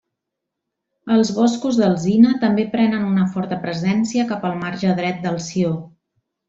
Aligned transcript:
Els 1.15 1.31
boscos 1.35 1.77
d'alzina 1.81 2.33
també 2.45 2.67
prenen 2.73 3.07
una 3.11 3.29
forta 3.37 3.63
presència 3.67 4.29
cap 4.35 4.49
al 4.53 4.61
marge 4.67 5.01
dret 5.03 5.25
del 5.29 5.43
Sió. 5.51 5.77